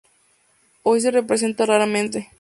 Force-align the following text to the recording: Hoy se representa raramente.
Hoy 0.81 0.99
se 1.01 1.11
representa 1.11 1.67
raramente. 1.67 2.29